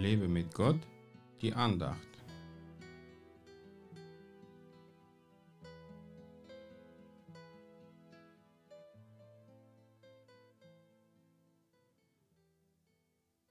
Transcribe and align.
Lebe 0.00 0.28
mit 0.28 0.54
Gott, 0.54 0.80
die 1.42 1.52
Andacht. 1.52 2.08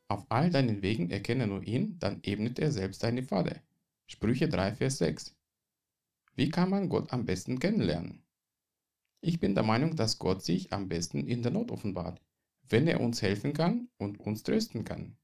Auf 0.07 0.25
all 0.29 0.49
deinen 0.49 0.81
Wegen 0.81 1.11
erkenne 1.11 1.45
nur 1.45 1.61
ihn, 1.61 1.99
dann 1.99 2.19
ebnet 2.23 2.57
er 2.57 2.71
selbst 2.71 3.03
deine 3.03 3.21
Pfade. 3.21 3.61
Sprüche 4.07 4.49
3, 4.49 4.73
Vers 4.73 4.97
6. 4.97 5.35
Wie 6.35 6.49
kann 6.49 6.71
man 6.71 6.89
Gott 6.89 7.13
am 7.13 7.25
besten 7.25 7.59
kennenlernen? 7.59 8.23
Ich 9.21 9.39
bin 9.39 9.53
der 9.53 9.63
Meinung, 9.63 9.95
dass 9.95 10.17
Gott 10.17 10.43
sich 10.43 10.73
am 10.73 10.89
besten 10.89 11.27
in 11.27 11.43
der 11.43 11.51
Not 11.51 11.69
offenbart, 11.69 12.19
wenn 12.67 12.87
er 12.87 13.01
uns 13.01 13.21
helfen 13.21 13.53
kann 13.53 13.87
und 13.99 14.19
uns 14.19 14.41
trösten 14.41 14.83
kann. 14.83 15.15